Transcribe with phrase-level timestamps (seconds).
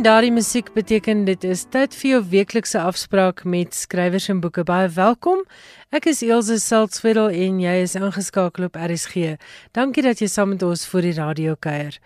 [0.00, 4.62] En daardie musiek beteken dit is tyd vir jou weeklikse afspraak met skrywers en boeke.
[4.64, 5.42] Baie welkom.
[5.90, 9.32] Ek is Elsje Saltzwedel en jy is ingeskakel op RSG.
[9.74, 11.96] Dankie dat jy saam met ons vir die radio kuier.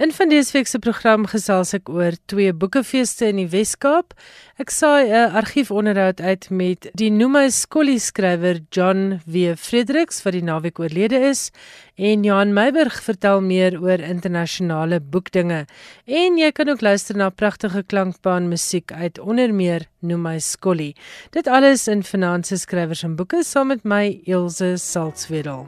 [0.00, 4.16] In van dese week se program gesels ek oor twee boekefeeste in die Wes-Kaap.
[4.56, 9.52] Ek saai 'n argiefonderhoud uit met die Noma Skollie skrywer John W.
[9.56, 11.50] Fredericks wat die naweek oorlede is
[11.96, 15.64] en Johan Meiburg vertel meer oor internasionale boekdinge.
[16.04, 20.94] En jy kan ook luister na pragtige klankbaan musiek uit onder meer Noma Skollie.
[21.30, 25.66] Dit alles in Finanse skrywers en boeke saam met my Elsje Saltzwedel.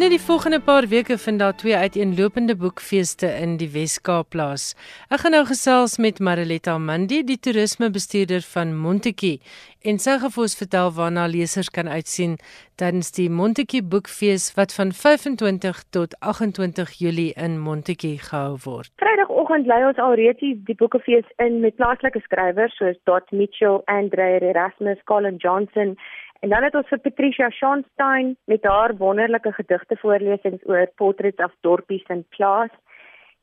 [0.00, 4.70] Binne die volgende paar weke vind daar twee uiteenlopende boekfeeste in die Wes-Kaap plaas.
[5.12, 9.42] Ek gaan nou gesels met Mariletta Mandi, die toerismebestuurder van Montetjie,
[9.84, 12.38] en sy gaan vir ons vertel waarna lesers kan uitsien
[12.80, 18.88] tydens die Montetjie Boekfees wat van 25 tot 28 Julie in Montetjie gehou word.
[19.04, 25.04] Vrydagoggend lei ons alreeds die boekefees in met plaaslike skrywers soos Dot Mitchell, Andre Erasmus,
[25.04, 25.98] Colin Johnson
[26.40, 31.52] En dan het ons vir Patricia Schonstein met haar wonderlike gedigte voorlesings oor portraits of
[31.60, 32.72] dorpies in klas.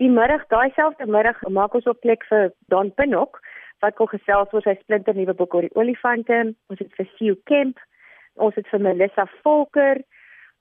[0.02, 3.40] Die middag, daai selfde middag, maak ons op plek vir Don Pinnock
[3.86, 6.40] wat kom gesels oor sy splinter nuwe boek oor die olifante.
[6.74, 7.78] Ons het vir Sue Kemp,
[8.42, 10.02] ons het vir Melissa Volker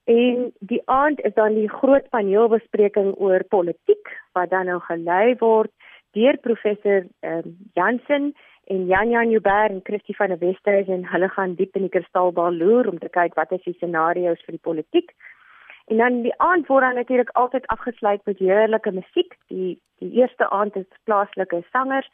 [0.07, 5.73] en die aand is dan die groot paneelbespreking oor politiek wat dan nou gelei word
[6.17, 8.31] deur professor um, Jansen
[8.67, 12.55] en Jan Jan Joubert en Christie van der Westhuizen hulle gaan diep in die kristalbal
[12.55, 15.13] loer om te kyk wat is die scenario's vir die politiek.
[15.87, 19.37] En dan die aand word dan natuurlik altyd afgesluit met heerlike musiek.
[19.55, 22.09] Die die eerste aand is plaaslike sangers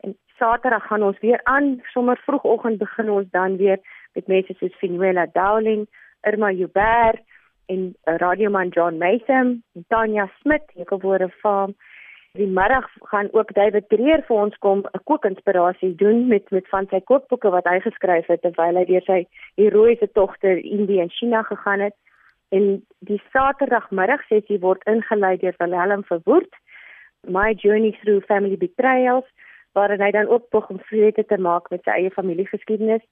[0.00, 3.78] en Saterdag gaan ons weer aan, sommer vroegoggend begin ons dan weer
[4.14, 5.86] met mense soos Finuela Dowling,
[6.22, 7.20] Irma Joubert
[7.66, 11.74] en radioman John Mason en Tanya Smit, Ekobore Farm
[12.38, 16.86] Die middag gaan ook David Dreer vir ons kom 'n kookinspirasie doen met met van
[16.90, 19.26] sy kookboeke wat hy geskryf het terwyl hy deur sy
[19.56, 21.94] heroïese togte Indië en China gegaan het.
[22.48, 26.54] En die Saterdagmiddag sessie word ingelei deur Willem Verwoerd,
[27.26, 29.26] My Journey Through Family Betrayals,
[29.72, 33.02] waarin hy dan ook om vrede te maak met sy eie familiegeskiedenis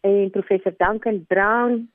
[0.00, 1.88] en professor Duncan Brown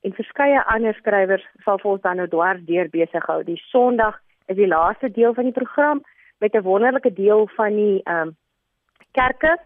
[0.00, 3.42] en verskeie ander skrywers sal vir ons dan nou dwars deur besig hou.
[3.44, 6.02] Die Sondag is die laaste deel van die program
[6.44, 8.36] met 'n wonderlike deel van die ehm um,
[9.12, 9.58] kerke.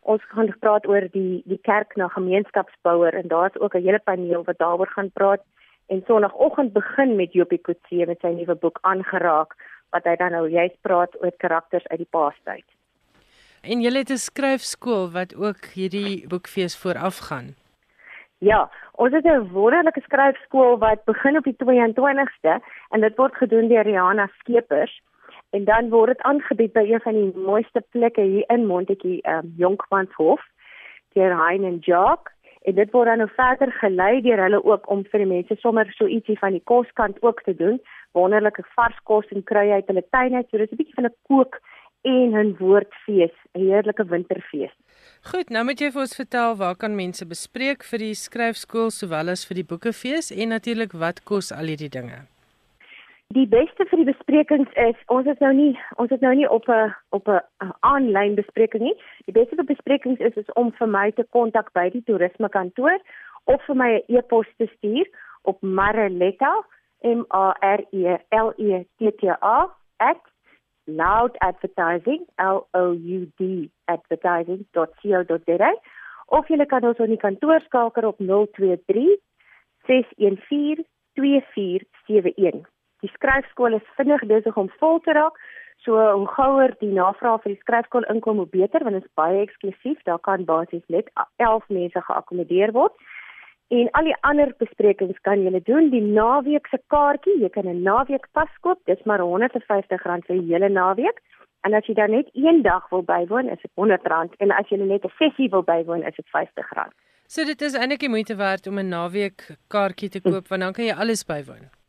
[0.00, 4.42] Ons gaan praat oor die die kerk na gemeenskapsbouer en daar's ook 'n hele paneel
[4.44, 5.42] wat daaroor gaan praat
[5.86, 9.50] en sonoggend begin met Jopie Kutse met sy nuwe boek aangeraak
[9.90, 12.66] wat hy dan nou juist praat oor karakters uit die paastyd.
[13.62, 17.54] En jy het 'n skryfskool wat ook hierdie boekfees voorafgaan.
[18.38, 23.68] Ja, ons het 'n wonderlike skryfskool wat begin op die 22ste en dit word gedoen
[23.68, 25.02] deur Rihanna Skeepers
[25.50, 29.46] en dan word dit aangebied by een van die mooiste plekke hier in Montetjie, ehm
[29.46, 30.42] um, Jonkmanshof,
[31.14, 32.30] deur Hein en Jock.
[32.68, 35.88] En dit word dan nou verder gelei deur hulle ook om vir die mense sommer
[35.96, 37.80] so ietsie van die koskant ook te doen,
[38.12, 41.60] wonderlike vars kos en kruie uit hulle tuine, so dis 'n bietjie van 'n kook
[42.02, 44.74] en 'n woordfees, 'n heerlike winterfees.
[45.22, 49.28] Goed, nou moet jy vir ons vertel waar kan mense bespreek vir die skryfskool sowel
[49.28, 52.26] as vir die boekefees en natuurlik wat kos al hierdie dinge.
[53.30, 55.70] Die beste vir die besprekings is ons is nou nie
[56.02, 57.40] ons is nou nie op 'n op 'n
[57.90, 58.96] aanlyn bespreking nie.
[59.26, 62.98] Die beste vir besprekings is is om vir my te kontak by die toerisme kantoor
[63.44, 65.06] of vir my 'n e e-pos te stuur
[65.42, 66.52] op mareletta
[67.04, 69.58] m a r e l e t t a
[69.98, 70.16] @
[70.86, 75.72] loud advertising l o u d advertising.co.za
[76.26, 79.16] of jy kan ons op die kantoor skakel op 023
[79.86, 80.84] 614
[81.14, 85.38] 2471 die skryfskool is vinnig besig om vol te raak
[85.84, 89.40] so hoe gouer die navraag vir die skryfskool inkom hoe beter want dit is baie
[89.42, 91.08] eksklusief daar kan basies net
[91.38, 92.92] 11 mense geakkommodeer word
[93.70, 95.92] En al die ander besprekings kan jy doen.
[95.92, 98.80] Die naweek se kaartjie, jy kan 'n naweek pas koop.
[98.90, 101.22] Dis maar R150 vir die hele naweek.
[101.62, 104.76] En as jy dan net een dag wil bywoon, is dit R100 en as jy
[104.76, 106.90] net 'n sessie wil bywoon, is dit R50.
[107.26, 110.72] So dit is eintlik die moeite werd om 'n naweek kaartjie te koop want dan
[110.72, 111.79] kan jy alles bywoon.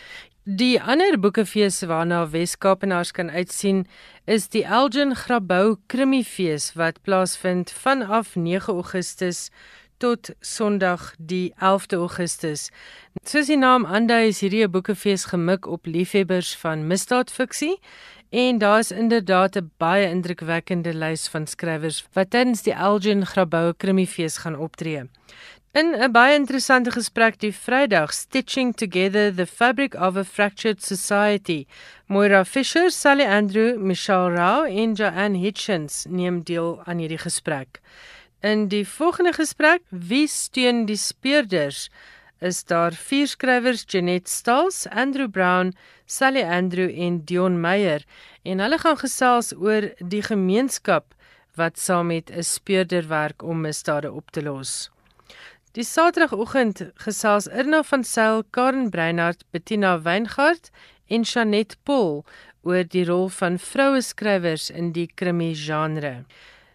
[0.46, 3.87] Die ander boekefees waarna Weskaapenaars kan uitsien
[4.29, 9.49] is die Elgin Grabouw Krimifees wat plaasvind vanaf 9 Augustus
[10.04, 12.66] tot Sondag die 11de Augustus.
[13.24, 17.78] Soos die naam aandui, is hierdie 'n boekefees gemik op liefhebbers van misdaadfiksie
[18.30, 24.36] en daar's inderdaad 'n baie indrukwekkende lys van skrywers wat tydens die Elgin Grabouw Krimifees
[24.36, 25.08] gaan optree.
[25.72, 31.66] In 'n baie interessante gesprek die Vrydag Stitching Together the Fabric of a Fractured Society,
[32.06, 37.80] Moira Fisher, Sally Andrew, Michelle Rao en Joanne Hitchens neem deel aan hierdie gesprek.
[38.44, 41.87] In die volgende gesprek, wie steun die speurders?
[42.44, 45.70] Is daar vier skrywers, Jeanette Stals, Andrew Brown,
[46.05, 48.05] Sally Andrew en Dion Meyer
[48.43, 51.17] en hulle gaan gesels oor die gemeenskap
[51.56, 54.90] wat saam met 'n speurder werk om misdade op te los.
[55.73, 60.70] Die Saterdagoggend gesels Irna van Sail, Karen Breinhardt, Bettina Weingart
[61.08, 62.26] en Chanet Pol
[62.62, 66.25] oor die rol van vroue skrywers in die krimi genre.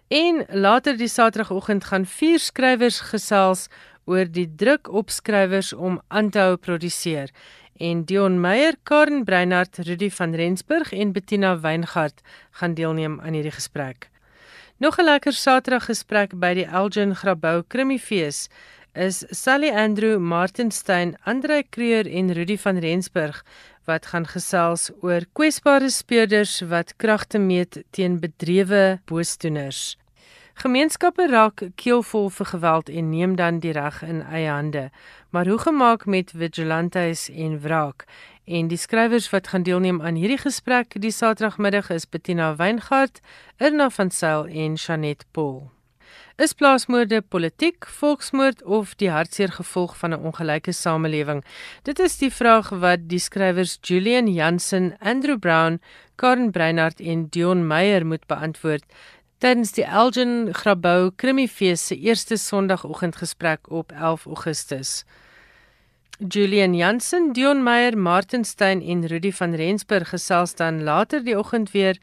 [0.09, 3.67] En later die Saterdagoggend gaan vier skrywers gesels
[4.09, 7.29] oor die druk op skrywers om aan te hou produseer.
[7.77, 12.23] En Dion Meyer, Karen Breinhardt, Rudy van Rensburg en Bettina Weingart
[12.57, 14.09] gaan deelneem aan hierdie gesprek.
[14.77, 18.49] Nog 'n lekker Saterdag gesprek by die Elgin Grabouw Krimifees
[18.93, 23.45] is Sally Andrew, Martin Stein, Andre Kreur en Rudy van Rensburg
[23.89, 29.97] wat gaan gesels oor kwesbare speurders wat kragte meet teen bedrewe boosdoeners.
[30.59, 34.89] Gemeenskappe raak keelvol vir geweld en neem dan die reg in eie hande.
[35.31, 38.05] Maar hoe gemaak met vigilantes en wraak?
[38.43, 43.23] En die skrywers wat gaan deelneem aan hierdie gesprek die Saterdagmiddag is Bettina Weingart,
[43.57, 45.69] Irna van Sail en Chanet Paul.
[46.39, 51.43] Is plaasmoorde politiek, volksmoord of die hartseer gevolg van 'n ongelyke samelewing?
[51.83, 55.81] Dit is die vraag wat die skrywers Julian Jansen, Andrew Brown,
[56.15, 58.83] Karen Breinhardt en Dion Meyer moet beantwoord
[59.37, 65.03] tydens die Elgin Grabouw Krimifees se eerste Sondagoggendgesprek op 11 Augustus.
[66.29, 71.71] Julian Jansen, Dion Meyer, Martin Stein en Rudy van Rensburg gesels dan later die oggend
[71.71, 71.97] weer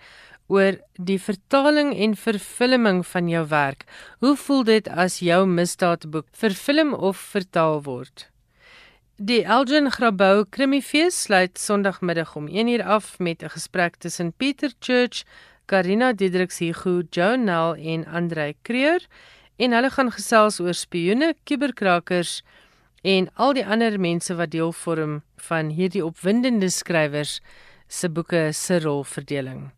[0.47, 3.85] oor die vertaling en vervilming van jou werk.
[4.19, 8.29] Hoe voel dit as jou misdaadboek vervilm of vertaal word?
[9.17, 15.25] Die Elgin Grabouw Krimifees sluit Sondagmiddag om 1uur af met 'n gesprek tussen Pieter Church,
[15.67, 19.01] Karina Diedriks Hugo, Joan Nell en Andrei Kreur
[19.57, 22.43] en hulle gaan gesels oor spioene, kuberkrakers
[23.03, 27.41] en al die ander mense wat deel vorm van hierdie opwindende skrywers
[27.89, 29.76] se boeke se rolverdeling.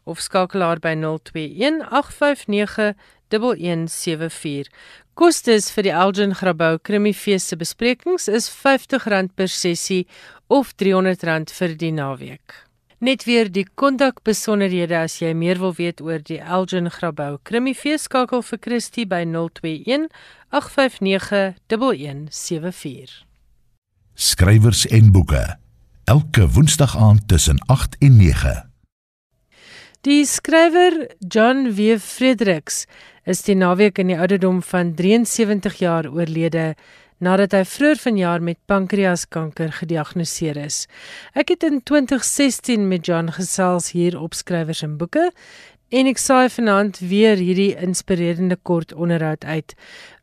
[0.04, 4.68] of skakel haar by 021 8591174.
[5.16, 10.04] Kostes vir die Elgin Grabouw Krimifees se besprekings is R50 per sessie
[10.52, 12.67] of R300 vir die naweek.
[12.98, 18.08] Net weer die kontak besonderhede as jy meer wil weet oor die Elgin Grabouw Krimifees
[18.08, 20.08] skakel vir Christie by 021
[20.50, 23.22] 859 1174.
[24.18, 25.44] Skrywers en boeke.
[26.08, 28.54] elke woensdag aand tussen 8 en 9.
[30.00, 31.98] Die skrywer John W.
[31.98, 32.86] Fredericks
[33.24, 36.74] is die naweek in die ouderdom van 73 jaar oorlede
[37.18, 40.86] nadat hy vroeër vanjaar met pankreaskanker gediagnoseer is.
[41.34, 45.30] Ek het in 2016 met John gesels hier op skrywers en boeke
[45.88, 49.72] en ek saai vanaand weer hierdie inspirerende kort onderhoud uit.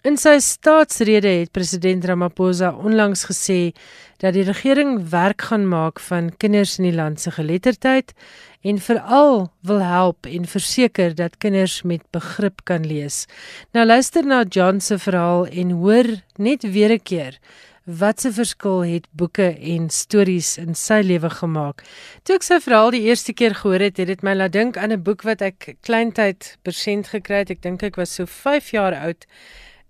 [0.05, 3.73] In sy staatsrede het president Ramaphosa onlangs gesê
[4.21, 8.13] dat die regering werk gaan maak van kinders in die land se geletterdheid
[8.61, 13.25] en veral wil help en verseker dat kinders met begrip kan lees.
[13.73, 16.05] Nou luister na John se verhaal en hoor
[16.37, 17.39] net weer 'n keer
[17.85, 21.83] wat se verskil het boeke en stories in sy lewe gemaak.
[22.25, 24.91] Toe ek sy verhaal die eerste keer gehoor het, het dit my laat dink aan
[24.91, 27.51] 'n boek wat ek kleintyd persent gekry het.
[27.51, 29.25] Ek dink ek was so 5 jaar oud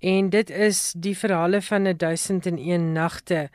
[0.01, 3.49] en dit is die verhale van 'n 1001 nagte.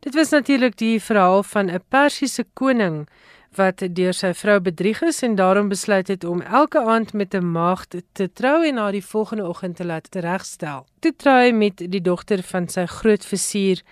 [0.00, 3.08] Dit was natuurlik die verhaal van 'n Persiese koning
[3.54, 7.50] wat deur sy vrou bedrieg is en daarom besluit het om elke aand met 'n
[7.52, 10.86] maagd te trou en haar die volgende oggend te laat teregstel.
[11.00, 13.82] Toe trou hy met die dogter van sy groot vizier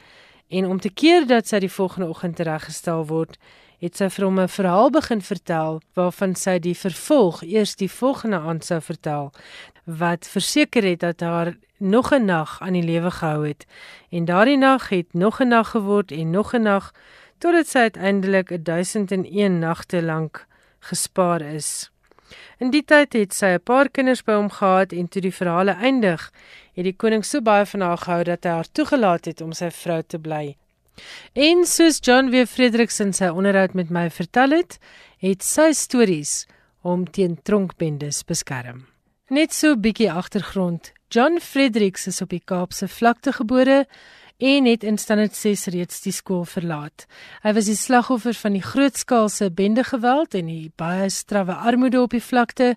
[0.49, 3.39] en om te keer dat sy die volgende oggend tereggestel word,
[3.81, 8.39] het sy vir hom 'n verhaal begin vertel waarvan sy die vervolg eers die volgende
[8.39, 9.33] aand sou vertel
[9.85, 13.67] wat verseker het dat haar nog 'n nag aan die lewe gehou het
[14.11, 16.93] en daardie nag het nog 'n nag geword en nog 'n nag
[17.41, 20.45] totdat sy uiteindelik 1001 nagte lank
[20.91, 21.91] gespaar is.
[22.61, 25.73] In die tyd het sy 'n paar kinders by hom gehad en toe die verhale
[25.73, 26.31] eindig,
[26.77, 29.71] het die koning so baie van haar gehou dat hy haar toegelaat het om sy
[29.71, 30.57] vrou te bly.
[31.33, 32.47] En soos John W.
[32.47, 34.79] Fredericks in sy onderhoud met my vertel het,
[35.19, 36.47] het sy stories
[36.85, 38.87] hom teen tronkbendes beskerm.
[39.31, 40.93] Net so 'n bietjie agtergrond.
[41.09, 43.87] John Fredericks is op die Kaapse vlakte gebore
[44.41, 47.05] en het in standaard 6 reeds die skool verlaat.
[47.45, 52.23] Hy was die slagoffer van die grootskaalse bendegeweld en die baie strawwe armoede op die
[52.25, 52.71] vlakte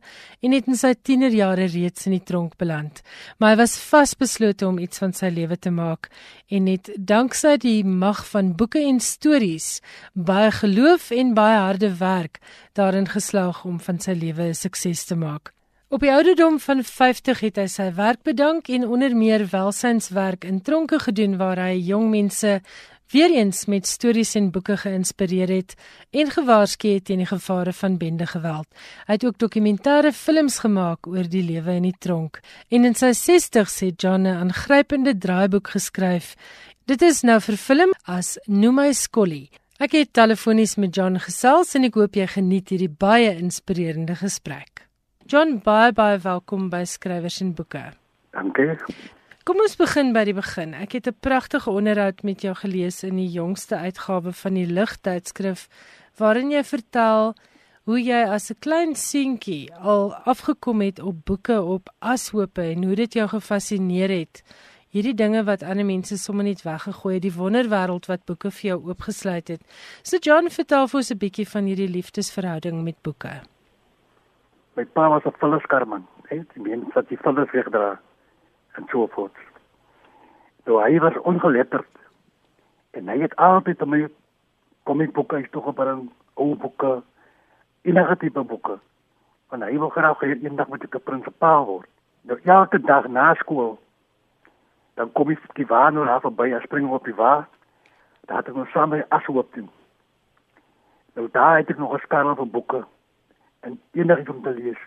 [0.44, 3.00] en het in sy tienerjare reeds in die tronk beland.
[3.40, 6.12] Maar hy was vasbeslote om iets van sy lewe te maak
[6.52, 9.80] en het danksy die mag van boeke en stories,
[10.14, 12.42] baie geloof en baie harde werk
[12.76, 15.54] daarin geslaag om van sy lewe 'n sukses te maak.
[15.94, 20.64] Op die ouderdom van 50 het hy sy werk bedank en onder meer welsynswerk in
[20.66, 22.54] tronke gedoen waar hy jong mense
[23.14, 25.76] weer eens met stories en boeke geïnspireer het
[26.10, 28.66] en gewaarsku het teen die gevare van bendegeweld.
[29.06, 32.42] Hy het ook dokumentêre films gemaak oor die lewe in die tronk
[32.74, 36.34] en in sy 60's het John 'n aangrypende draaiboek geskryf.
[36.90, 39.50] Dit is nou vervilm as Noem my Skolly.
[39.78, 44.73] Ek het telefonies met John gesels en ek hoop jy geniet hierdie baie inspirerende gesprek.
[45.26, 47.94] John, baie baie welkom by Skrywers en Boeke.
[48.36, 48.74] Dankie.
[49.48, 50.74] Kom ons begin by die begin.
[50.76, 55.70] Ek het 'n pragtige onderhoud met jou gelees in die jongste uitgawe van die Ligtydskrif
[56.18, 57.36] waarin jy vertel
[57.86, 62.96] hoe jy as 'n klein seentjie al afgekom het op boeke op ashope en hoe
[62.96, 64.44] dit jou gefassineer het.
[64.90, 68.90] Hierdie dinge wat ander mense sommer net weggegooi het, die wonderwêreld wat boeke vir jou
[68.90, 69.62] oopgesluit het.
[70.04, 73.42] So John, vertel vir ons 'n bietjie van hierdie liefdesverhouding met boeke
[74.76, 78.00] my pa was 'n vulliskarman, hè, die mens wat die vullis wegdra
[78.72, 79.38] en so voort.
[80.66, 81.88] Nou hy was ongeletterd
[82.92, 84.08] en hy het altyd om my
[84.84, 87.04] komiekboeke is op 'n ou boeke,
[87.82, 88.80] enige tipe boeke.
[89.50, 91.90] Want hy wou graag hê eendag moet ek 'n prinsipaal word.
[92.22, 93.80] Nou elke dag na skool
[94.94, 97.48] dan kom ek die waan en half by spring op die waar.
[98.26, 99.70] Daar het ek nog saam met ashoop doen.
[101.14, 102.86] Nou daar het ek nog 'n skarel van boeke
[103.64, 104.80] en enigiets om te lees.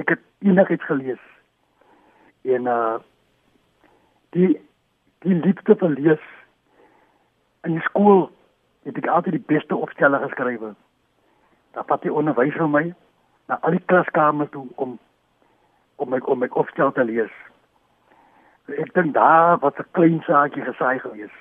[0.00, 1.22] Ek het enigiets gelees.
[2.42, 2.96] En uh
[4.36, 4.60] die
[5.24, 6.24] die liefde vir lees
[7.64, 8.28] in die skool
[8.86, 10.62] het ek altyd die beste opstelle geskryf.
[11.74, 12.84] Daar vat die onderwyser my
[13.48, 14.98] na al die klaskamers toe om
[15.96, 17.32] om my om my opstel te lees.
[18.66, 21.34] Ek dink daar was 'n klein saakie gesaai gewees.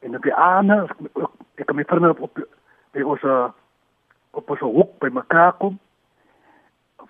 [0.00, 0.88] En op die aande
[1.54, 2.48] ek kom my vriende op, op
[2.92, 3.48] by ons uh,
[4.34, 5.78] op 'n hoek by mekaar kom.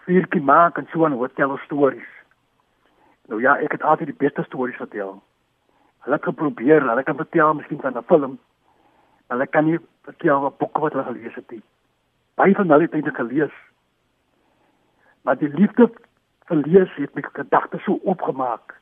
[0.05, 2.13] Vierkie maak en so 'n hotel stories.
[3.27, 5.23] Nou ja, ek het altyd die beste stories vertel.
[5.99, 8.39] Hulle het geprobeer, hulle kan vertel miskien van 'n film.
[9.27, 11.63] Hulle kan nie vertel wat boeke wat hulle gelees het nie.
[12.35, 13.53] Baie van hulle het eintlik gelees.
[15.23, 15.91] Maar die liefde
[16.45, 18.81] vir lees het my gedagtes so opgemaak.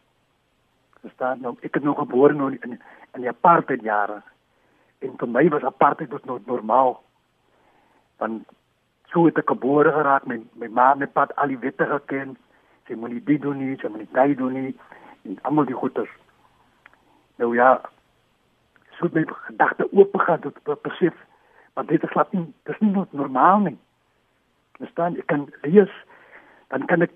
[1.01, 2.81] Verstaan nou, ek het nog gebore nou in
[3.13, 4.23] in die apartheid jare.
[4.99, 7.03] En vir my was apartheid was nog normaal
[8.23, 8.47] want
[9.13, 12.37] so het ek gebore geraak met my ma met pad al die wette geken
[12.87, 14.71] sy moenie dit doen nie sy moenie dit doen nie
[15.27, 16.15] en almal die goeders
[17.43, 17.75] nou ja
[18.99, 21.15] so my gedagte oop gegaan tot besef
[21.75, 23.79] want dit is glad nie dis nie normaal nie.
[24.81, 25.93] Verstaan, ek kan lees
[26.73, 27.13] dan kan ek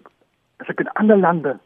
[0.62, 1.56] as ek in ander lande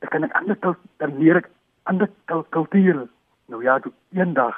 [0.00, 0.58] dan kan ek ander
[1.02, 1.50] dan leer ek
[1.90, 2.08] ander
[2.56, 3.08] kulture.
[3.52, 3.76] Nou ja,
[4.16, 4.56] eendag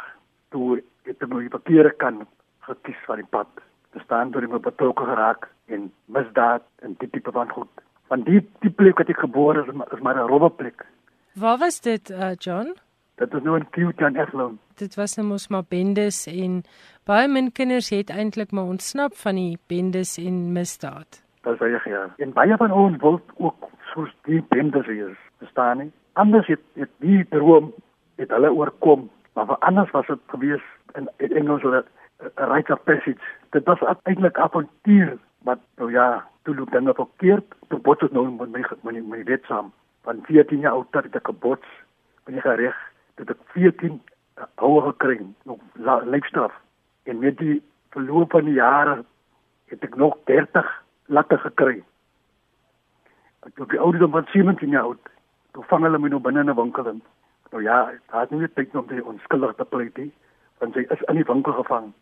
[0.55, 2.23] toe ek het my verkeerde kan
[2.69, 3.49] gekies van die pad.
[3.97, 7.85] Verstaan, toe ek my betrokke geraak en misdaad en dit tipe van goed.
[8.11, 10.87] Van die die plek wat ek gebore is, is maar 'n robbe plek.
[11.35, 12.75] Waar was dit, uh, John?
[13.17, 14.59] Dit is nou in Kiutan Eflon.
[14.77, 16.63] Dit was nou mos maar bendes en
[17.09, 21.23] baie min kinders het eintlik maar ontsnap van die bendes en misdaad.
[21.43, 22.03] Dis baie ja.
[22.17, 25.93] En baie van ons wil ook soos die bendes is, verstaan nie?
[26.13, 27.73] Anders het, het die droom
[28.17, 31.85] het hulle oorkom, maar vir anders was dit gewees in, in Engels 'n
[32.35, 33.21] rite of passage.
[33.51, 37.55] Dit was eintlik avontuur, maar nou ja, toe loop dinge verkeerd.
[37.69, 39.73] Toe bots het nou met my met my, wet saam.
[40.03, 41.67] Van 14 jaar oud het ek gebots
[42.25, 42.77] by die reg.
[43.15, 44.01] Dit het 14
[44.55, 45.59] houe gekry, nog
[46.05, 46.53] leefstraf.
[47.03, 49.05] En met die verloop van die jare
[49.67, 50.73] het ek nog 30
[51.07, 51.83] latte gekry.
[53.47, 55.13] Ek het op die ouderdom van 17 jaar oud,
[55.53, 57.03] toe vang hulle my nou binne in 'n winkel in.
[57.51, 60.13] Nou ja, daar het nie tyd om te onskuldig te pleit nie,
[60.59, 61.93] want sy is in die winkel gevang.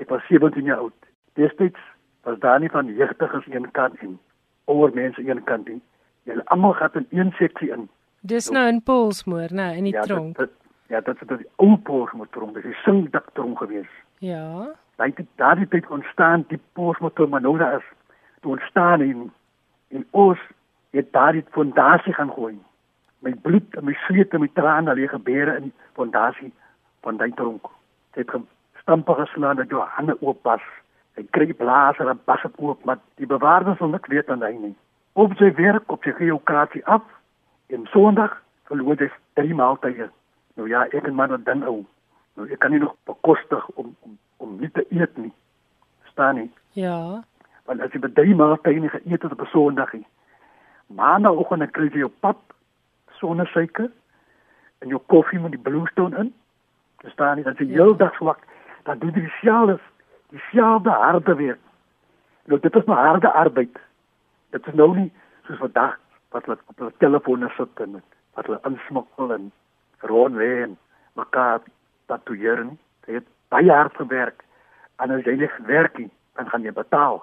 [0.00, 1.08] Ek was 17 jaar oud.
[1.38, 1.80] Destyds
[2.22, 4.18] was daar nie van jeugdiges een kant en
[4.64, 5.82] ouer mense een kant nie.
[6.24, 7.88] Hulle almal gaan in een seksie in.
[8.20, 10.36] Dis nou in Polsmoor, nou in die ja, tronk.
[10.36, 13.90] Dit, dit, ja, dit is die ou Polsmoor tronk, dis die singdak tronk gewees.
[14.18, 14.72] Ja.
[14.96, 17.90] Daai het daardie tyd ontstaan die Polsmoor tronk, maar nou daar is
[18.40, 19.32] toe ontstaan in
[19.88, 20.40] in ons
[20.90, 22.58] het daardie fondasie gaan gooi
[23.24, 26.52] my bloed en my sweet en my trane lê gebeure in fondasie
[27.06, 27.70] van daai tronk.
[28.16, 28.44] Dit het
[28.84, 30.62] stampe geslaan dat jou hande oop was.
[31.16, 34.52] Hy kry blaas en pas dit oop, maar die bewaarders wil niks weet van hy
[34.58, 34.74] nie.
[35.12, 37.04] Op sy werk op sy geokrasie af
[37.72, 38.34] en Sondag
[38.68, 40.10] verloor hy drie maaltye.
[40.58, 41.84] Nou ja, ek en man wat dan ou.
[42.36, 45.32] Nou ek kan nie nog bekostig om om om nie te eet nie.
[46.10, 46.50] Staan nie.
[46.76, 47.22] Ja.
[47.64, 50.06] Want as jy by drie maaltye nie geëet het op 'n Sondag nie.
[50.86, 52.52] Maandagoggend dan kry jy jou pap
[53.18, 53.90] sonnesuiker
[54.78, 56.34] en jou koffie met die bluestone in.
[56.98, 57.44] Verstaan jy?
[57.44, 57.72] Dat jy ja.
[57.72, 58.42] heeldag swak,
[58.84, 59.78] dan doen jy dieselfde
[60.34, 61.60] dieselfde harde werk.
[62.44, 63.78] Nou dit is maar harde arbeid.
[64.50, 65.12] Dit is nou nie
[65.46, 65.98] soos vandag
[66.34, 68.00] wat hulle op hulle telefone sit en
[68.34, 69.52] wat hulle insmokkel en
[70.10, 70.78] rondwee en
[71.14, 71.60] mekaar
[72.06, 72.78] tatoeëer nie.
[73.06, 74.44] Jy het baie hard gewerk.
[75.02, 77.22] En as jy nie werk nie, dan gaan jy betaal.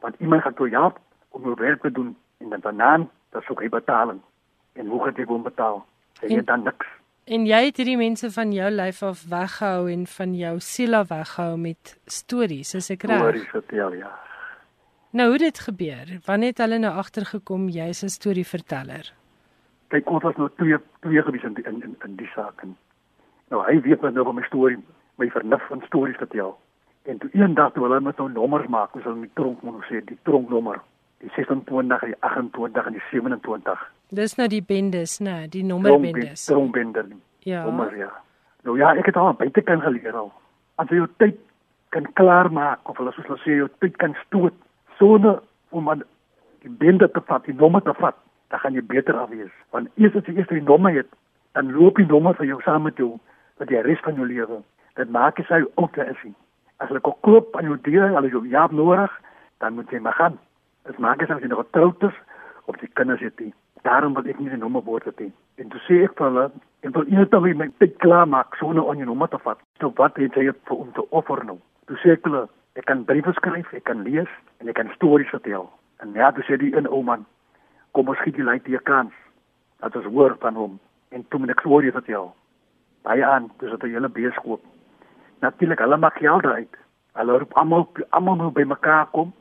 [0.00, 0.98] Want iemand gaan toe help
[1.30, 4.20] om jou werk te doen en dan dan dan sou jy betaling
[4.72, 5.84] en hoe gaan jy hom betaal?
[6.20, 6.86] Jy het dan niks.
[7.28, 11.10] En jy het hierdie mense van jou lyf af weggehou en van jou siel af
[11.10, 13.20] weggehou met stories, is ek reg?
[13.20, 14.12] Stories vertel ja.
[15.12, 16.12] Nou hoe dit gebeur?
[16.24, 19.12] Wanneer het hulle nou agtergekom jy's 'n storieverteller?
[19.88, 22.76] Kyk, ons was nou twee twee gewees in die, in, in in die saak en
[23.50, 24.78] nou hy weet nou van my storie,
[25.16, 26.56] my vernuf van stories vertel.
[27.04, 30.00] En toe eendag toe hulle met nou nommers maak, ons hulle die tronk moet sê,
[30.04, 30.80] die tronknommer,
[31.20, 33.97] die 26, die 28 en die 27.
[34.08, 36.46] Dis nou die bendes, né, nee, die nommerbendes.
[36.48, 37.04] Trombender.
[37.44, 37.64] Ja.
[37.64, 38.08] Nommer ja.
[38.64, 40.30] Nou ja, ek het al baie kan geleer al.
[40.80, 41.36] As jy jou tyd
[41.92, 44.56] kan klaar maak of hulle soos hulle sê jou tyd kan stoot
[44.96, 45.42] sonder
[45.76, 46.06] om aan
[46.64, 48.16] die bende te vat, die nommer te vat,
[48.48, 49.52] dan gaan jy beter af wees.
[49.76, 51.12] Want eers as jy eers die nommer het,
[51.52, 53.12] dan loop die nommer vir jou saam met jou
[53.60, 54.62] vir die res van jou lewe.
[54.96, 56.26] Dit maak jy sy ook te is.
[56.80, 59.12] As hulle koop aan jou deur, hulle jou jaap nodig,
[59.60, 60.40] dan moet jy maar gaan.
[60.88, 62.20] Dit maak jy as jy nog troud is
[62.64, 65.30] of jy kinders het nie daarom wil ek nie die nommer word hê.
[65.58, 66.44] En toe sê ek vir hulle,
[66.86, 69.60] ek wil eers dan my tyd klaar maak sonder om die nommer te vat.
[69.80, 71.58] So wat het jy vir om te offer nou?
[71.90, 72.46] Toe sê ek hulle,
[72.78, 75.68] ek kan briewe skryf, ek kan lees en ek kan stories vertel.
[76.02, 77.26] En ja, toe sê die een ou man,
[77.92, 79.14] kom ons skiet die lei die kans.
[79.82, 80.78] Dat is hoor van hom
[81.14, 82.32] en toe moet ek stories vertel.
[83.06, 84.62] Baie aan, dis dit 'n hele beeskoop.
[85.40, 86.74] Natuurlik, hulle maak geld uit.
[87.14, 89.32] Hulle roep almal almal moet by mekaar kom.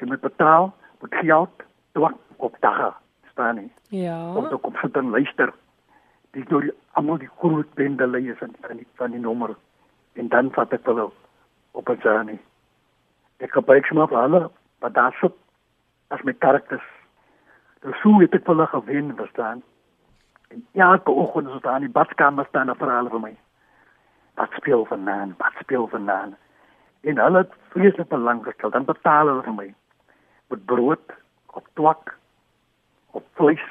[0.00, 2.94] Jy moet betaal, moet geld, twak op daga
[3.34, 3.70] staan nie.
[3.88, 4.16] Ja.
[4.34, 5.52] Om te kom sit en luister.
[6.34, 9.54] Dis deur almal die groot bende leiers en van die van die nommer
[10.14, 11.10] en dan vat ek hulle
[11.72, 12.38] op 'n journey.
[13.38, 15.34] Ek gebruik sommer vir hulle wat daar sit
[16.08, 16.88] as my karakters.
[17.82, 19.62] Dus so het ek hulle gewen verstaan.
[20.48, 23.36] En elke oggend as daar in die badkamer staan 'n verhaal vir my.
[24.34, 25.38] Wat speel vanaand?
[25.38, 26.34] Wat speel vanaand?
[27.00, 28.70] En hulle het vreeslik belang gestel.
[28.70, 29.74] Dan betaal hulle vir my
[30.48, 31.12] met brood
[31.46, 32.18] op twak
[33.14, 33.62] op vleis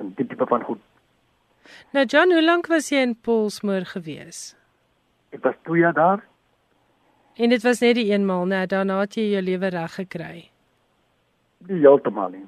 [0.00, 0.80] en dit tipe van goed.
[1.92, 4.54] Nou John, hoe lank was jy in Polsmoor gewees?
[5.30, 6.24] Ek was 2 jaar daar.
[7.36, 8.64] En dit was net die eenmaal, né?
[8.66, 10.50] Daarna het jy jou lewe reg gekry.
[11.68, 12.46] Nie heeltemal nie.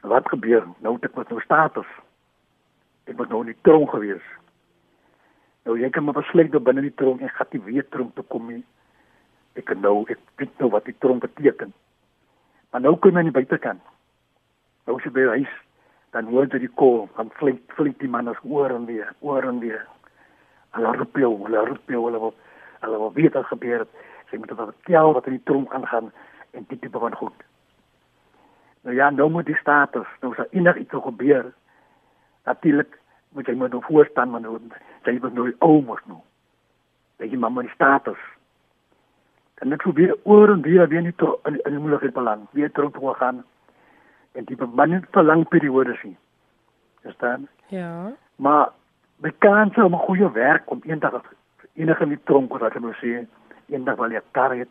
[0.00, 0.64] Wat gebeur?
[0.84, 1.90] Nou het ek met nou status.
[3.10, 4.24] Ek was nou in die tronk gewees.
[5.66, 8.24] Nou jy kan maar besluit om binne die tronk en gaan die weer tronk te
[8.32, 8.62] kom nie.
[9.58, 11.74] Ek kan nou ek weet nou wat die tronk beteken.
[12.70, 13.82] Maar nou kom jy aan die buitekant.
[14.88, 15.56] Jy by die huis
[16.16, 19.44] dan hoor jy die kol, dan flink flink die man as oor en weer, oor
[19.44, 19.82] en weer.
[20.76, 22.30] Hulle roep jou, hulle roep jou, hulle
[22.78, 24.06] hulle wil weet wat gebeur het.
[24.30, 26.10] Sy moet wat tel wat in die tronk aangaan
[26.56, 27.44] en dit tipe van goed.
[28.86, 31.52] Nou ja, nou moet die status, nou as enig iets gebeur,
[32.48, 32.96] natuurlik
[33.36, 34.56] moet jy moet nou voorstaan maar nou
[35.04, 36.22] jy moet nou ou mos nou.
[37.18, 38.20] Jy mamma die status.
[39.58, 42.48] Dan net probeer oor en weer weer in in die moeilikheid beland.
[42.52, 43.44] Weer terug toe gaan
[44.38, 46.16] en die bemanning vir lang periodes sien.
[47.02, 47.48] Verstaan?
[47.74, 48.12] Ja.
[48.36, 48.70] Maar
[49.24, 51.22] my kans om 'n goeie werk om eendag
[51.74, 53.26] enige in die tronk wat ek moet sê,
[53.66, 54.68] eendag wil ek kar het,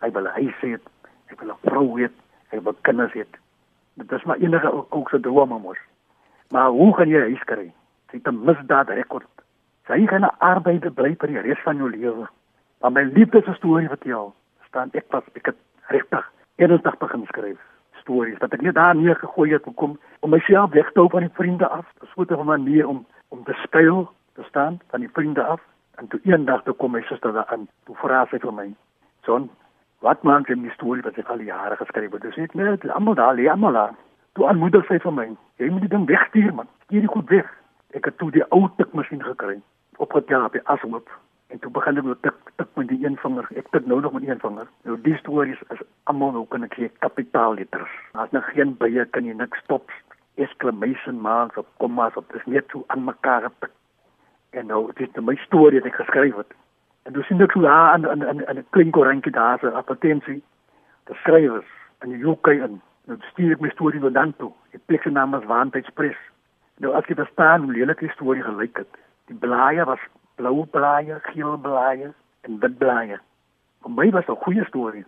[0.00, 0.86] hy wil hy sê het,
[1.28, 2.08] ek wil 'n vrou hê,
[2.50, 3.24] hy wil kinders hê.
[3.94, 5.78] Dit is maar enige ook se drome mos.
[6.50, 7.72] Maar hoe gaan jy huis kry?
[8.10, 9.28] Jy het 'n misdaad rekord.
[9.88, 12.28] Jy gaan 'n arbeider bly vir die res van jou lewe.
[12.80, 14.34] Maar my liefdes storie vertel,
[14.66, 15.56] staan ek was ek het
[15.88, 17.73] regtig 81 begin skryf
[18.04, 21.26] stories wat ek net daar neer gegooi het om om myself weg te hou van
[21.26, 21.86] die vriende af.
[22.00, 25.60] Dit was 'n manier om om te skuil te staan van die vriende af
[25.96, 27.68] en toe eendag toe kom my suster daar aan.
[27.84, 28.74] Toe vra sy vir my:
[29.22, 29.50] "Son,
[29.98, 32.54] wat maak jy met die storie wat jy al die jare geskryf het?" Dis net
[32.54, 33.94] net almal daar, lê almal daar.
[34.32, 36.68] Toe aanmoedig sy vir my: "Jy moet die ding wegstuur man.
[36.84, 37.48] Stuur dit goed weg."
[37.90, 39.60] Ek het toe die ou tikmasjien gekry
[39.96, 41.08] opgetel op die ashoop
[41.48, 43.48] en toe begin ek met tik tik met die een vinger.
[43.60, 44.68] Ek tik nou nog met een vinger.
[44.88, 47.94] Nou die stories is almal nou kan ek sê kapitaalletters.
[48.12, 49.92] As nou geen bye kan jy niks stop.
[50.40, 53.74] Exclamation marks of commas of dis net so aan mekaar getik.
[54.50, 56.56] En nou dit is my storie wat ek geskryf het.
[57.04, 60.42] En dus sien ek so daar aan aan aan 'n klein koerantjie daar se advertensie.
[61.04, 61.70] Die skrywers
[62.02, 62.80] in die UK in.
[63.06, 64.52] Nou stuur ek my storie nou dan toe.
[64.72, 66.18] Ek plek sy naam as Waanheidspress.
[66.78, 68.92] Nou as jy verstaan hoe lelik die storie gelyk het.
[69.26, 70.00] Die blaaie was
[70.34, 73.18] blou blaaie, geel blaaie en wit blaaie.
[73.82, 75.04] Vir my was dit 'n goeie storie.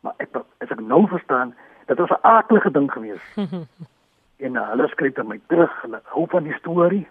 [0.00, 1.54] Maar ek as ek nou verstaan,
[1.86, 3.24] dit was 'n aardige ding gewees.
[4.44, 7.08] en uh, hulle skryf dan my terug, hulle hou van die storie.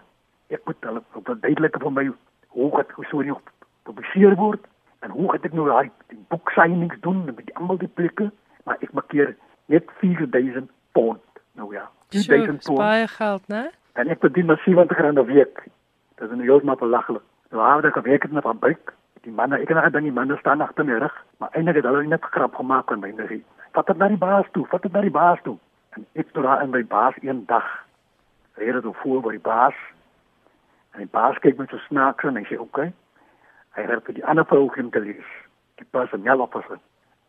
[0.48, 2.10] Ek moet hulle verduidelik vir my
[2.48, 4.66] hoe dit hoe storie gepubliseer word
[5.00, 5.90] en hoe het ek nou daai
[6.28, 8.30] boek signings doen met die almal die plekke,
[8.64, 11.22] maar ek markeer net 4000 pond.
[11.52, 12.78] Nou ja, 4000 pond.
[12.78, 13.70] Baie geld, né?
[13.92, 15.62] En ek verdien maar 70 rand 'n week.
[16.18, 17.22] Dit is nou heeltemal belaglik.
[17.50, 18.92] Nou haar het gewerk in 'n fabriek.
[19.20, 21.84] Die manne, ek het nog gedink die manne staan agter my rug, maar eintlik het
[21.84, 23.44] hulle net grap gemaak aan my negie.
[23.72, 25.58] Vat dit na die baas toe, vat dit na die baas toe.
[25.90, 27.84] En ek toe daar in my baas een dag.
[28.54, 29.74] Reed dit voor by die baas.
[30.90, 32.92] En die baas kyk met so snaaks en hy sê, "Oké."
[33.74, 35.26] Hy het vir die ander vrou hom te lees.
[35.74, 36.64] Die baas en jalo pas.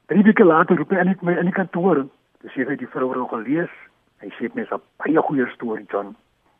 [0.05, 2.05] Drie weke later roep hy in my in die kantoor.
[2.41, 3.69] Dis hy het die vrou nog gelees.
[4.19, 6.15] Hy sê met 'n baie goeie storie, John.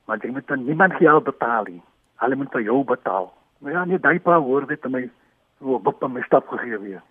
[0.06, 1.82] Maar jy moet dan niemand geld betaal nie.
[2.16, 3.41] Hulle moet vir jou betaal.
[3.62, 5.04] Maar ja, nee, daai pa hoor dit my
[5.60, 7.02] so op my stap gegee weer.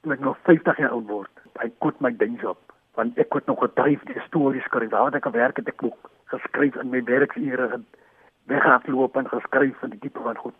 [0.00, 2.72] Toe ek nog 50 jaar oud word, hy koet my dings op.
[2.96, 4.88] Want ek het nog gedryf die stories skryf.
[4.90, 7.84] Daar het ek gewerk het ek ook geskryf in my werksure en
[8.48, 10.56] weghardloop en geskryf van die tipe van goed.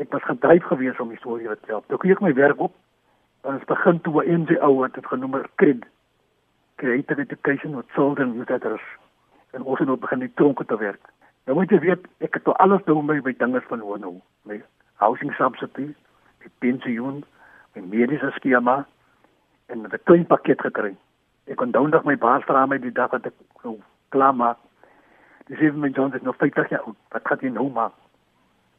[0.00, 1.84] Ek was gedryf geweest om die storie te vertel.
[1.86, 2.72] Toe kyk my werk op.
[3.44, 5.84] En dit begin toe 'n NGO wat dit genoem het CRED.
[6.76, 8.82] Creative Education with Children with Others.
[9.50, 11.12] En ons het nou begin die tronke te werk.
[11.44, 14.14] Nou moet jy weet, ek het alles doen by my dinge van hoe nou.
[14.48, 14.62] My
[15.02, 15.90] housing subsidy,
[16.40, 17.20] die pensioen,
[17.76, 18.86] my mediese skema
[19.68, 20.94] en 'n klein pakket gekry.
[21.44, 23.76] Ek kon donderdag my baas vra my die dag wat ek so
[24.08, 24.56] klaar maak.
[25.46, 26.96] Dis even my John is nog 50 jaar oud.
[27.10, 27.92] Wat gaan jy nou maak?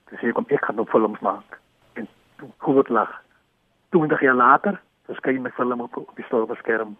[0.09, 1.59] Dis ek kom ek gaan nou films maak.
[1.93, 3.21] En toe kom dit lag.
[3.89, 6.97] 20 jaar later, verskyn my film op, op die storbeskerm.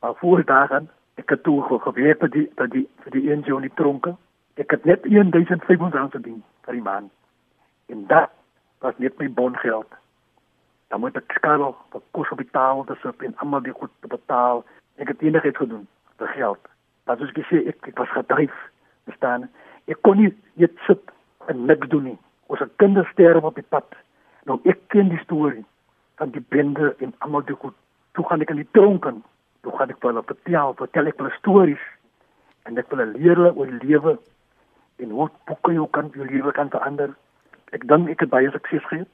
[0.00, 3.62] Maar voor dagen, ek het toe gewerk vir die vir die vir die NGO in
[3.62, 4.16] die tronke
[4.56, 7.10] Ek het net 1500 rand verdien vir die maand.
[7.92, 8.30] En dat
[8.78, 9.88] was net my bongeld.
[10.88, 13.92] Dan moet ek skakel vir kos op die tafel te sit en almal die goed
[14.00, 14.62] te betaal.
[14.96, 15.84] Ek het enigiets gedoen
[16.16, 16.68] vir geld.
[17.04, 18.54] Dat is gesê ek, ek was gedryf.
[19.04, 19.44] Verstaan?
[19.92, 21.12] Ek kon nie net sit
[21.52, 22.18] en niks doen nie.
[22.48, 23.92] Ons het kinders sterf op die pad.
[24.48, 25.66] Nou ek ken die storie
[26.16, 27.76] van die bende en almal die goed.
[28.16, 29.20] Toe gaan ek in die tronk en
[29.66, 31.84] toe gaan ek vir hulle vertel, vertel ek hulle stories
[32.64, 34.16] en ek wil leer hulle oor die lewe
[34.96, 37.12] en hoe boeke jou kan jou lewe kan verander.
[37.76, 39.10] Ek dink ek het baie sukses gehad.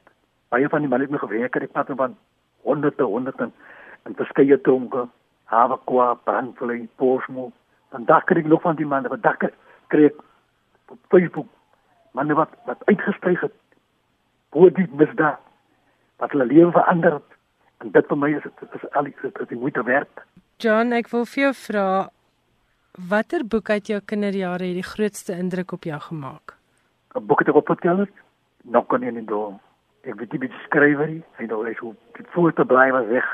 [0.53, 2.17] Baie van die manne het my gewerk het ek praat van
[2.63, 3.51] honderde honderde
[4.03, 5.07] en verskeie tronke,
[5.51, 7.51] havakwa, brandvlei, posmo.
[7.91, 9.51] Dan dacht ek nog van die manne wat dacht
[9.89, 10.21] kry ek
[10.93, 11.49] op Facebook
[12.13, 13.55] manne wat wat uitgestyg het.
[14.53, 15.41] Hoe dit misdaad
[16.23, 17.39] wat hulle lewe verander het.
[17.83, 20.27] En dit vir my is dit is al iets wat ek moet werk.
[20.63, 21.87] John, ek wil vir jou vra
[22.99, 26.57] Watter boek uit jou kinderjare het die grootste indruk op jou gemaak?
[27.17, 28.11] 'n Boek het ek opgetel het.
[28.65, 29.59] knock on in door.
[30.05, 31.23] Ek weet nie wie die skrywer is.
[31.39, 33.25] Hy nou is hoe die foto bly was weg.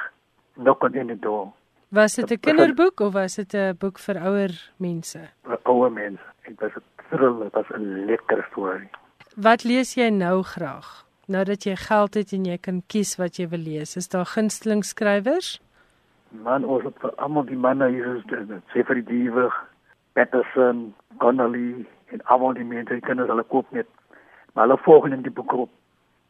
[0.54, 1.52] Knock on in door.
[1.88, 5.28] Was dit 'n kinderboek of was dit 'n boek vir ouer mense?
[5.42, 6.22] Vir ouer mense.
[6.46, 8.88] Dit was 'n thrill, dit was 'n lekker storie.
[9.36, 11.04] Wat lees jy nou graag?
[11.26, 14.26] Nou dat jy geld het en jy kan kies wat jy wil lees, is daar
[14.26, 15.60] gunsteling skrywers?
[16.30, 18.24] Man, ons het vir almal die manne hier is,
[18.74, 19.54] Jeffrey Deaver,
[20.12, 23.88] Patterson, Connolly en almal die mense, jy kan hulle koop net.
[24.52, 25.70] Maar hulle volg in die boek op.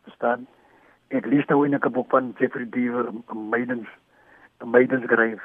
[0.06, 0.46] Verstaan?
[1.10, 3.88] Ek lees nou in 'n boek van Jeffrey Deaver, Maidens,
[4.64, 5.42] Maidens Grave.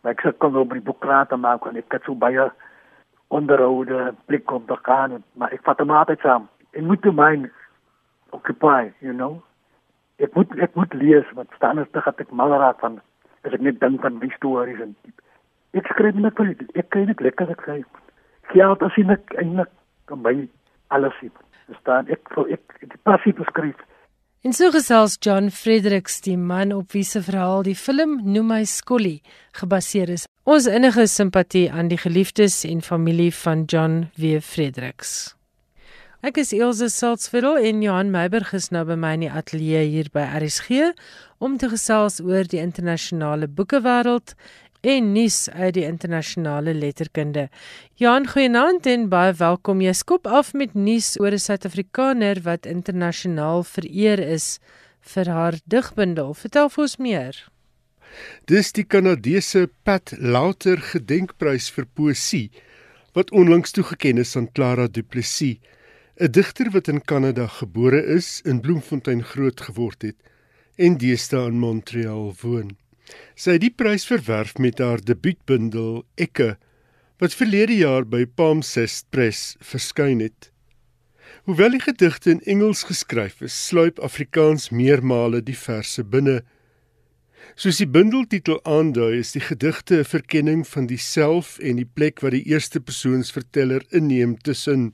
[0.00, 2.50] Maar ek sê kon oor die boek praat maar kon ek het so baie
[3.28, 6.48] onderhoude blik op te gaan, maar ek vat hom altyd saam.
[6.72, 7.50] Ek moet my
[8.30, 9.42] occupy, you know.
[10.18, 13.00] Ek moet ek moet lees wat staan is te gaan ek mal raak van
[13.44, 14.96] as ek net dink van die stories en
[15.78, 17.78] ek skryf net vir ek kan net lekker ek sê
[18.52, 19.72] geld as ek eintlik
[20.10, 20.34] kan by
[20.92, 21.32] alles sien.
[21.70, 22.10] Verstaan?
[22.12, 22.20] Ek
[22.52, 23.78] ek die passie beskryf.
[24.42, 28.64] En so gesels John Fredericks, die man op wie se verhaal die film Noem my
[28.66, 29.20] Skolly
[29.54, 30.26] gebaseer is.
[30.42, 34.40] Ons innige simpatie aan die geliefdes en familie van John W.
[34.42, 35.36] Fredericks.
[36.22, 40.10] Ek is Elsje Salzveld en Johan Meiberg is nou by my in die ateljee hier
[40.14, 40.92] by RSG
[41.42, 44.36] om te gesels oor die internasionale boekewêreld
[44.86, 47.48] en nuus uit die internasionale letterkunde.
[47.98, 49.82] Jan Goeienaand en baie welkom.
[49.82, 54.60] Jy skop af met nuus oor 'n Suid-Afrikaner wat internasionaal vereer is
[55.00, 56.34] vir haar digbundel.
[56.34, 57.34] Vertel vir ons meer.
[58.46, 62.50] Dis die Kanadese Pat Lauter Gedenkprys vir poësie
[63.12, 65.58] wat onlangs toegekend is aan Clara Du Plessis,
[66.20, 70.16] 'n digter wat in Kanada gebore is, in Bloemfontein grootgeword het
[70.76, 72.76] en deesdae in Montreal woon.
[73.34, 76.56] Sy het die prys verwerf met haar debuutbundel Ekke
[77.22, 80.50] wat verlede jaar by Palmsest Press verskyn het.
[81.46, 86.42] Hoewel die gedigte in Engels geskryf is, sluip Afrikaans meermale die verse binne.
[87.54, 92.20] Soos die bundeltitel aandui, is die gedigte 'n verkenning van die self en die plek
[92.20, 94.92] wat die eerste persoonsverteller inneem tussen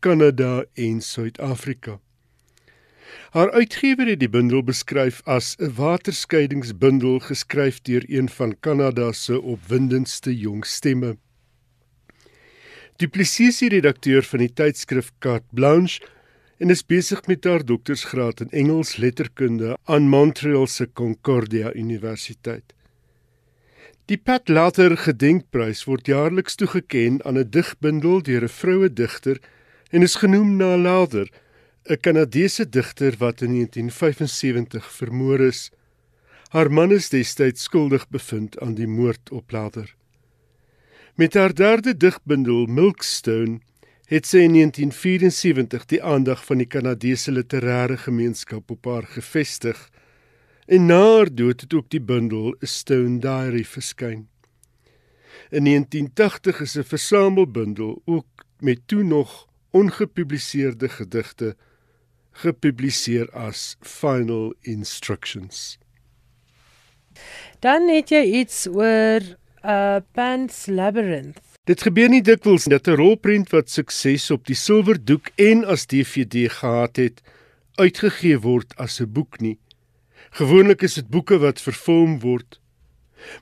[0.00, 1.98] Kanada en Suid-Afrika.
[3.30, 9.40] Haar uitgewer het die bundel beskryf as 'n waterskeidingsbundel geskryf deur een van Kanada se
[9.40, 11.16] opwindendste jong stemme.
[12.96, 16.00] Die plesiesie redakteur van die tydskrif Carte Blanche
[16.58, 22.74] en is besig met haar doktorsgraad in Engels letterkunde aan Montreal se Concordia Universiteit.
[24.04, 29.38] Die Pat Later Gedenkprys word jaarliks toegekend aan 'n digbundel deur 'n vroue digter
[29.88, 31.28] en is genoem na Later
[31.88, 35.70] 'n Kanadese digter wat in 1975 vermoor is.
[36.48, 39.94] Haar man is destyds skuldig bevind aan die moord op Lader.
[41.14, 43.60] Met haar derde digbundel Milkstone
[44.08, 49.88] het sy in 1974 die aandag van die Kanadese literêre gemeenskap op haar gevestig.
[50.66, 54.28] En na haar dood het ook die bundel A Stone Diary verskyn.
[55.50, 61.56] In 1980 is 'n versamelbundel ook met toe nog ongepubliseerde gedigte
[62.30, 65.78] gepubliseer as Final Instructions.
[67.58, 71.40] Dan het jy iets oor 'n uh, Pan's Labyrinth.
[71.64, 76.48] Dit gebeur nie dikwels dat 'n rolprent wat sukses op die silwerdoek en as DVD
[76.50, 77.20] gehad het,
[77.74, 79.58] uitgegee word as 'n boek nie.
[80.30, 82.60] Gewoonlik is dit boeke wat verfilm word.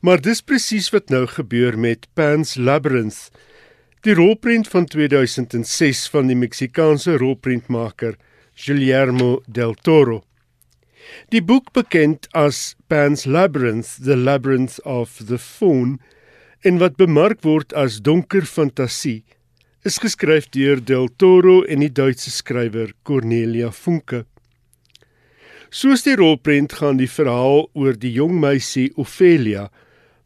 [0.01, 3.31] Maar dis presies wat nou gebeur met Pan's Labyrinth.
[4.07, 8.15] Die rolprent van 2006 van die Meksikaanse rolprentmaker
[8.55, 10.21] Guillermo del Toro.
[11.35, 15.99] Die boek bekend as Pan's Labyrinth, The Labyrinth of the Faun,
[16.63, 19.25] en wat bemark word as donker fantasie,
[19.83, 24.23] is geskryf deur del Toro en die Duitse skrywer Cornelia Funke.
[25.75, 29.67] Soos die rolprent gaan die verhaal oor die jong meisie Ophelia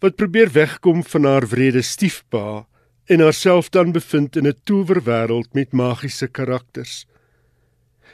[0.04, 2.66] wat probeer wegkom van haar wrede stiefpa
[3.10, 7.06] en haarself dan bevind in 'n towerwêreld met magiese karakters.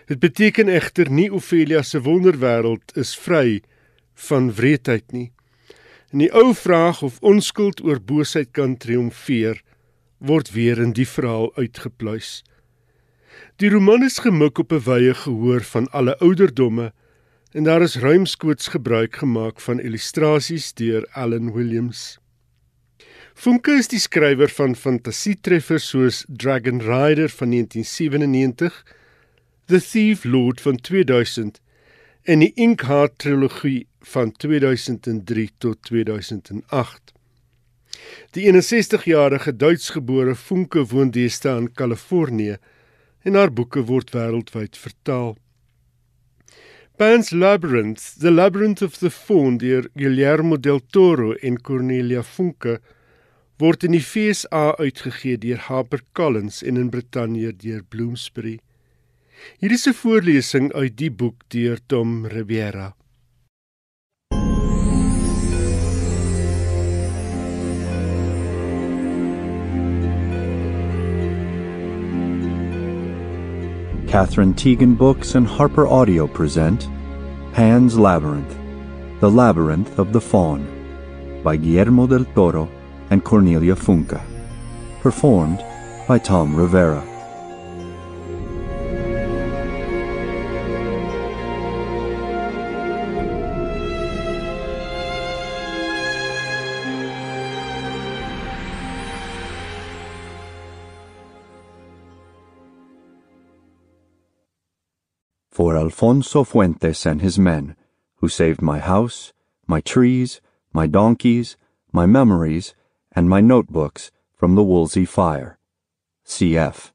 [0.07, 3.63] Dit beteken egter nie Ophelia se wonderwêreld is vry
[4.15, 5.33] van wreedheid nie.
[6.11, 9.63] En die ou vraag of onskuld oor boosheid kan triomfeer,
[10.19, 12.45] word weer in die verhaal uitgepluis.
[13.57, 16.93] Die roman is gemik op 'n wye gehoor van alle ouderdomme
[17.53, 22.19] en daar is ruimskoots gebruik gemaak van illustrasies deur Allan Williams.
[23.37, 28.79] Funke is die skrywer van fantasietreffers soos Dragon Rider van 1997
[29.69, 31.61] The Thief Lord van 2000
[32.25, 37.13] en die Inkheart trilogie van 2003 tot 2008.
[38.33, 42.57] Die 61-jarige Duitsgebore Funke woon deesdae in Kalifornië
[43.29, 45.37] en haar boeke word wêreldwyd vertaal.
[46.97, 52.79] Pan's Labyrinth, The Labyrinth of the Faun deur Guillermo del Toro en Cornelia Funke
[53.59, 58.59] word in die FSA uitgegee deur Harper Collins en in Brittanje deur Bloomsbury.
[59.61, 62.95] Hier is 'n voorlesing uit die boek deur Tom Riviera.
[74.07, 76.89] Catherine Teagan Books and Harper Audio present
[77.53, 78.55] Pan's Labyrinth,
[79.21, 80.67] The Labyrinth of the Faun,
[81.43, 82.69] by Guillermo del Toro
[83.17, 84.21] and Cornelia Funke.
[85.01, 85.65] Performed
[86.07, 87.03] by Tom Rivera.
[105.51, 107.77] For Alfonso Fuentes and his men,
[108.17, 109.33] who saved my house,
[109.67, 110.43] my trees,
[110.75, 111.57] my donkeys,
[111.93, 112.75] my memories,
[113.17, 115.59] and my notebooks from the Woolsey fire.
[116.27, 116.91] CF.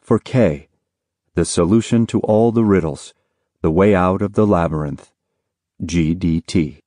[0.00, 0.68] For K,
[1.34, 3.12] the solution to all the riddles,
[3.60, 5.12] the way out of the labyrinth.
[5.82, 6.78] GDT.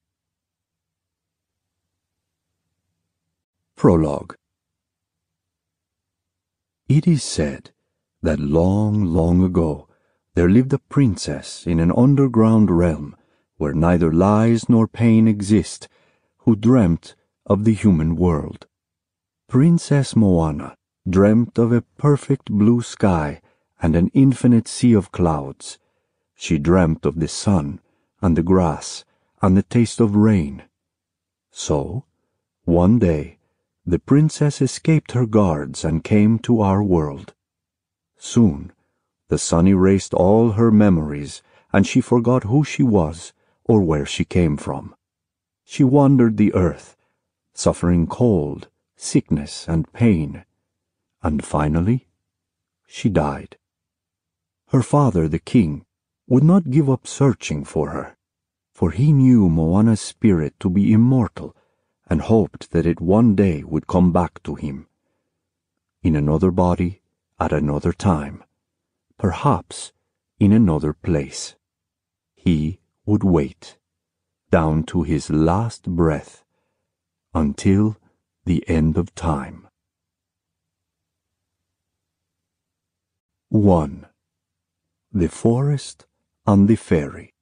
[3.76, 4.36] Prologue.
[6.88, 7.69] It is said
[8.24, 9.88] that long, long ago
[10.34, 13.15] there lived a princess in an underground realm
[13.58, 15.88] where neither lies nor pain exist,
[16.39, 17.13] who dreamt
[17.49, 18.67] of the human world.
[19.47, 20.75] Princess Moana
[21.09, 23.41] dreamt of a perfect blue sky
[23.81, 25.79] and an infinite sea of clouds.
[26.35, 27.81] She dreamt of the sun
[28.21, 29.03] and the grass
[29.41, 30.63] and the taste of rain.
[31.49, 32.05] So,
[32.65, 33.39] one day,
[33.85, 37.33] the princess escaped her guards and came to our world.
[38.17, 38.71] Soon,
[39.29, 41.41] the sun erased all her memories,
[41.73, 43.33] and she forgot who she was
[43.63, 44.93] or where she came from.
[45.63, 46.95] She wandered the earth,
[47.60, 50.45] suffering cold, sickness, and pain,
[51.22, 52.08] and finally
[52.88, 53.58] she died.
[54.67, 55.86] Her father, the king,
[56.26, 58.15] would not give up searching for her,
[58.74, 61.54] for he knew Moana's spirit to be immortal
[62.10, 64.88] and hoped that it one day would come back to him.
[66.02, 67.02] In another body,
[67.41, 68.41] at another time,
[69.17, 69.91] perhaps
[70.39, 71.56] in another place.
[72.36, 73.78] He would wait,
[74.50, 76.45] down to his last breath,
[77.34, 77.98] until
[78.46, 79.68] the end of time.
[83.50, 84.06] 1.
[85.12, 86.06] The Forest
[86.46, 87.34] and the Fairy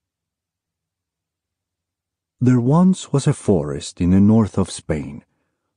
[2.40, 5.24] There once was a forest in the north of Spain,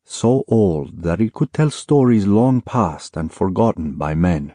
[0.04, 4.54] so old that it could tell stories long past and forgotten by men.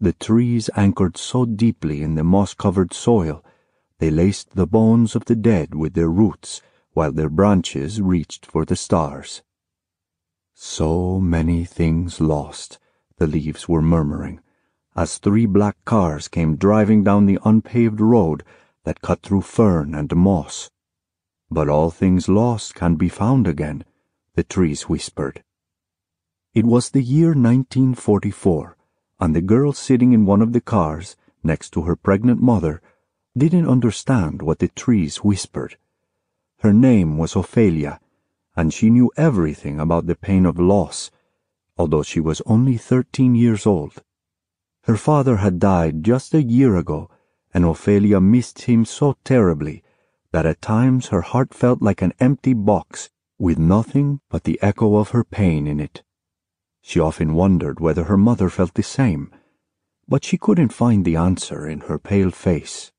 [0.00, 3.44] The trees anchored so deeply in the moss-covered soil,
[3.98, 6.60] they laced the bones of the dead with their roots
[6.92, 9.42] while their branches reached for the stars.
[10.54, 12.78] So many things lost,
[13.16, 14.40] the leaves were murmuring,
[14.94, 18.44] as three black cars came driving down the unpaved road
[18.84, 20.70] that cut through fern and moss.
[21.50, 23.84] But all things lost can be found again,
[24.34, 25.42] the trees whispered.
[26.54, 28.76] It was the year 1944,
[29.20, 32.82] and the girl sitting in one of the cars, next to her pregnant mother,
[33.36, 35.76] didn't understand what the trees whispered.
[36.62, 37.98] Her name was Ophelia,
[38.54, 41.10] and she knew everything about the pain of loss,
[41.76, 44.00] although she was only thirteen years old.
[44.84, 47.10] Her father had died just a year ago,
[47.52, 49.82] and Ophelia missed him so terribly
[50.30, 53.10] that at times her heart felt like an empty box
[53.40, 56.04] with nothing but the echo of her pain in it.
[56.80, 59.32] She often wondered whether her mother felt the same,
[60.06, 62.92] but she couldn't find the answer in her pale face.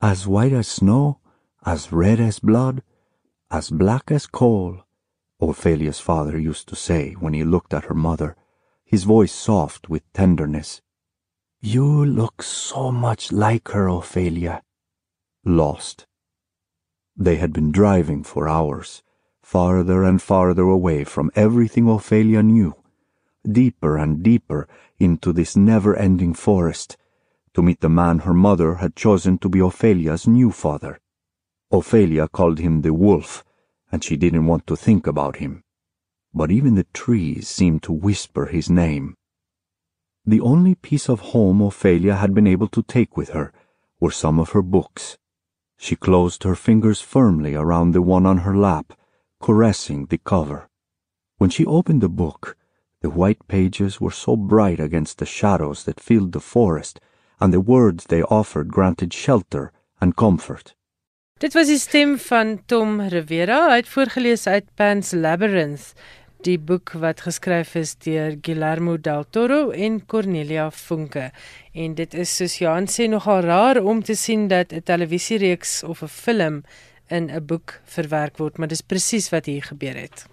[0.00, 1.20] As white as snow,
[1.68, 2.82] as red as blood,
[3.50, 4.78] as black as coal,
[5.38, 8.34] Ophelia's father used to say when he looked at her mother,
[8.86, 10.80] his voice soft with tenderness.
[11.60, 14.62] You look so much like her, Ophelia.
[15.44, 16.06] Lost.
[17.14, 19.02] They had been driving for hours,
[19.42, 22.76] farther and farther away from everything Ophelia knew,
[23.44, 24.66] deeper and deeper
[24.98, 26.96] into this never-ending forest,
[27.52, 30.98] to meet the man her mother had chosen to be Ophelia's new father.
[31.70, 33.44] Ophelia called him the wolf,
[33.92, 35.62] and she didn't want to think about him.
[36.32, 39.14] But even the trees seemed to whisper his name.
[40.24, 43.52] The only piece of home Ophelia had been able to take with her
[44.00, 45.18] were some of her books.
[45.76, 48.92] She closed her fingers firmly around the one on her lap,
[49.40, 50.68] caressing the cover.
[51.36, 52.56] When she opened the book,
[53.00, 57.00] the white pages were so bright against the shadows that filled the forest
[57.40, 60.74] and the words they offered granted shelter and comfort.
[61.38, 63.68] Dit was die stem van Tom Rivera.
[63.70, 65.92] Hy het voorgeles uit Pan's Labyrinth,
[66.42, 71.28] die boek wat geskryf is deur Guillermo del Toro en Cornelia Funke.
[71.78, 76.02] En dit is soos Johan sê nogal rar om te sien dat 'n televisiereeks of
[76.02, 76.64] 'n film
[77.06, 80.26] in 'n boek verwerk word, maar dis presies wat hier gebeur het.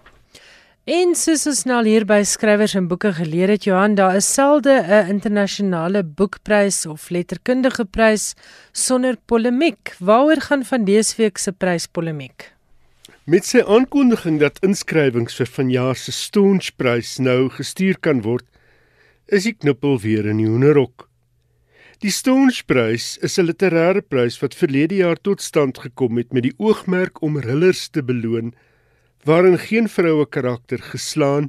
[0.86, 4.70] En soos ons nou hier by skrywers en boeke geleer het Johan, daar is selde
[4.86, 8.34] 'n internasionale boekprys of letterkundige prys
[8.72, 9.96] sonder polemiek.
[9.98, 12.52] Waaroor gaan van dese week se prys polemiek?
[13.24, 18.46] Met sy aankondiging dat inskrywings vir vanjaar se Stonesprys nou gestuur kan word,
[19.26, 21.08] is die knippel weer in die hoenderhok.
[21.98, 26.54] Die Stonesprys is 'n literêre prys wat verlede jaar tot stand gekom het met die
[26.58, 28.54] oogmerk om rillers te beloon
[29.26, 31.48] waarin geen vroue karakter geslaan,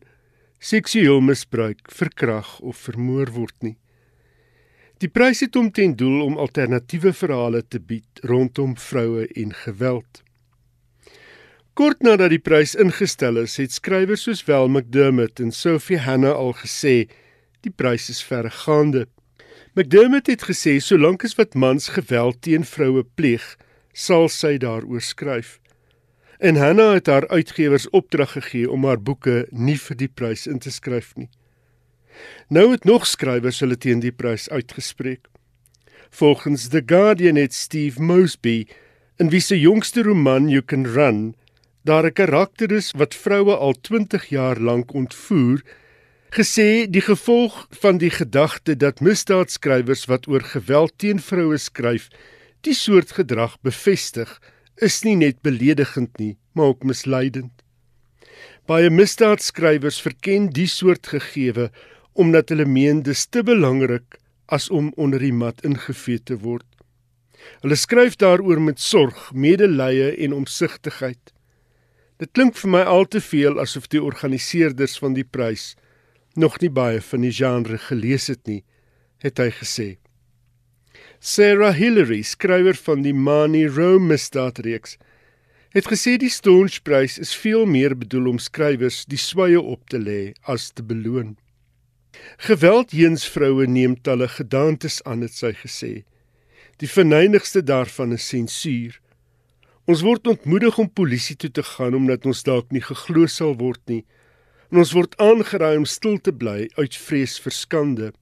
[0.60, 3.76] seksueel misbruik, verkrag of vermoor word nie.
[4.98, 10.24] Die prys het om ten doel om alternatiewe verhale te bied rondom vroue en geweld.
[11.78, 16.56] Kort nadat die prys ingestel is, het skrywers soos Wel McDermott en Sophie Hanna al
[16.58, 16.96] gesê
[17.62, 19.06] die prys is verregaande.
[19.78, 23.46] McDermott het gesê solank as wat mans geweld teen vroue pleeg,
[23.94, 25.60] sal sy daaroor skryf.
[26.38, 30.60] En Hanna het haar uitgewers opdrag gegee om haar boeke nie vir die prys in
[30.60, 31.30] te skryf nie.
[32.50, 35.26] Nou het nog skrywers hulle teen die prys uitgespreek.
[36.10, 38.68] Volgens The Guardian het Steve Mosby
[39.18, 41.36] in wie se jongste roman You Can Run
[41.82, 45.62] daar 'n karakter is wat vroue al 20 jaar lank ontvoer,
[46.30, 52.08] gesê die gevolg van die gedagte dat misdaadskrywers wat oor geweld teen vroue skryf,
[52.62, 54.40] die soort gedrag bevestig
[54.84, 57.54] is nie net beledigend nie, maar ook misleidend.
[58.68, 61.70] Baie misdaadskrywers verken die soort gegewe
[62.18, 64.18] omdat hulle meen dis te belangrik
[64.48, 66.66] as om onder die mat ingevee te word.
[67.62, 71.34] Hulle skryf daaroor met sorg, medelee en omsigtigheid.
[72.18, 75.76] Dit klink vir my al te veel asof die organiseerders van die prys
[76.38, 78.64] nog nie baie van die genre gelees het nie,
[79.24, 79.88] het hy gesê.
[81.28, 84.94] Sarah Hillary, skrywer van die Mani Rowe misdaadreeks,
[85.76, 90.22] het gesê die Stonesprys is veel meer bedoel om skrywers die sweye op te lê
[90.48, 91.34] as te beloon.
[92.48, 95.92] Geweld teens vroue neem talle gedaantes aan, het sy gesê.
[96.80, 98.96] Die verneynigste daarvan is sensuur.
[99.84, 103.84] Ons word ontmoedig om polisie toe te gaan omdat ons dalk nie geglo sal word
[103.92, 104.06] nie.
[104.72, 108.14] En ons word aangeraai om stil te bly uit vrees vir skande.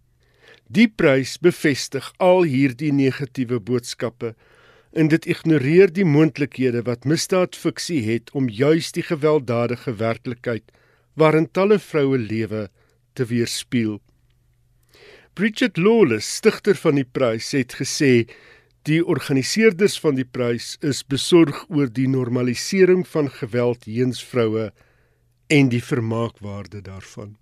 [0.67, 4.33] Die prys bevestig al hierdie negatiewe boodskappe
[4.95, 10.71] en dit ignoreer die moontlikhede wat misdaadfiksie het om juis die gewelddadige werklikheid
[11.13, 12.69] waarin talle vroue lewe
[13.13, 14.01] te weerspieël.
[15.35, 18.25] Bridget Lawless, stigter van die prys, het gesê
[18.87, 24.69] die organiseerders van die prys is besorg oor die normalisering van geweld teens vroue
[25.51, 27.35] en die vermaakwaarde daarvan.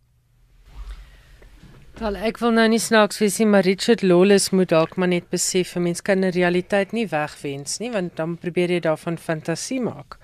[1.99, 5.29] Wel ek wil nou nie snaaks wees nie, maar Richard Lawless moet dalk maar net
[5.29, 9.79] besef 'n mens kan 'n realiteit nie wegwens nie, want dan probeer jy daarvan fantasie
[9.81, 10.17] maak.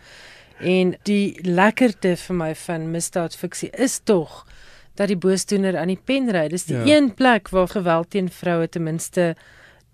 [0.59, 4.47] En die lekkerte vir my van misdaadfiksie is tog
[4.95, 6.47] dat die boosdoener aan die pen ry.
[6.47, 6.95] Dis die ja.
[6.95, 9.35] een plek waar geweld teen vroue ten minste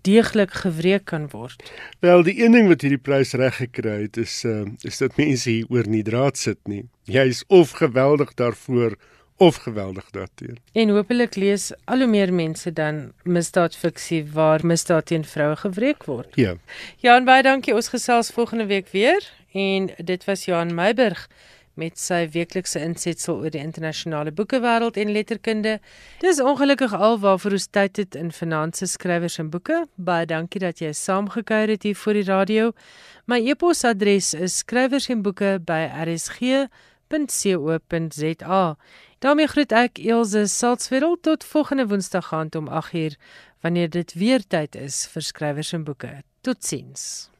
[0.06, 1.62] deeglik gewreek kan word.
[2.00, 5.50] Wel, die een ding wat hierdie prys reg gekry het is uh, is dat mense
[5.50, 6.84] hier oor nie draad sit nie.
[7.04, 8.96] Jy is of geweldig daarvoor
[9.36, 10.58] of geweldig daarteen.
[10.72, 16.36] En hopelik lees al hoe meer mense dan misdaadfiksie waar misdaad teen vroue gewreek word.
[16.36, 16.54] Ja.
[16.96, 17.74] Jan baie dankie.
[17.74, 21.28] Ons gesels volgende week weer en dit was Johan Meiburg
[21.76, 25.80] met sy weeklikse insetsel oor die internasionale boekewêreld en letterkunde.
[26.20, 29.84] Dis ongelukkig al waarvoor ons tyd het in finansies skrywers en boeke.
[29.96, 32.70] Baie dankie dat jy saamgekuier het hier vir die radio.
[33.28, 35.10] My e-posadres is skrywers
[39.18, 43.16] daarmee groet ek Elsje Salzwetel tot volgende woensdag aand om 8uur
[43.60, 46.22] wanneer dit weer tyd is vir skrywers en boeke.
[46.40, 47.30] Totsiens.